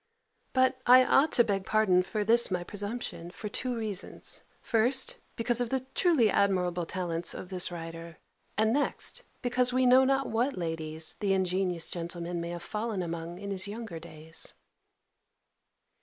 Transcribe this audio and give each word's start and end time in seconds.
But 0.53 0.81
I 0.87 1.05
ought 1.05 1.31
to 1.33 1.43
beg 1.43 1.63
pardon 1.63 2.01
for 2.01 2.23
this 2.23 2.49
my 2.49 2.63
presumption, 2.63 3.29
for 3.29 3.49
two 3.49 3.75
reasons: 3.75 4.41
first, 4.59 5.17
because 5.35 5.61
of 5.61 5.69
the 5.69 5.85
truly 5.93 6.27
admirable 6.27 6.87
talents 6.87 7.35
of 7.35 7.49
this 7.49 7.71
writer; 7.71 8.17
and 8.57 8.73
next, 8.73 9.21
because 9.43 9.71
we 9.71 9.85
know 9.85 10.03
not 10.03 10.25
what 10.27 10.57
ladies 10.57 11.13
the 11.19 11.33
ingenious 11.33 11.91
gentleman 11.91 12.41
may 12.41 12.49
have 12.49 12.63
fallen 12.63 13.03
among 13.03 13.37
in 13.37 13.51
his 13.51 13.67
younger 13.67 13.99
days. 13.99 14.55